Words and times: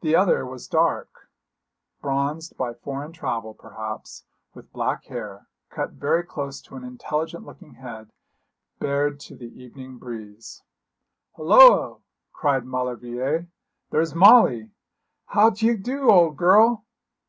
The 0.00 0.14
other 0.14 0.46
was 0.46 0.68
dark, 0.68 1.28
bronzed 2.00 2.56
by 2.56 2.72
foreign 2.72 3.10
travel, 3.10 3.52
perhaps, 3.52 4.24
with 4.54 4.72
black 4.72 5.06
hair, 5.06 5.48
cut 5.70 5.90
very 5.90 6.22
close 6.22 6.60
to 6.60 6.76
an 6.76 6.84
intelligent 6.84 7.44
looking 7.44 7.74
head, 7.74 8.12
bared 8.78 9.18
to 9.18 9.34
the 9.34 9.52
evening 9.60 9.98
breeze. 9.98 10.62
'Hulloa!' 11.34 11.98
cried 12.32 12.64
Maulevrier. 12.64 13.48
'There's 13.90 14.14
Molly. 14.14 14.70
How 15.26 15.50
d'ye 15.50 15.74
do, 15.74 16.12
old 16.12 16.36
girl?' 16.36 16.84